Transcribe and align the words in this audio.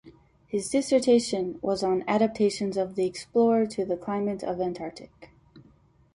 His 0.47 0.67
dissertation 0.69 1.59
was 1.61 1.83
on 1.83 2.03
"Adaptations 2.07 2.75
of 2.75 2.95
the 2.95 3.05
Explorer 3.05 3.67
to 3.67 3.85
the 3.85 3.95
Climate 3.97 4.41
of 4.43 4.59
Antarctic". 4.59 5.29